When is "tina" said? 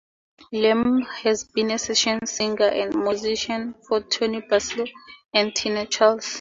5.55-5.85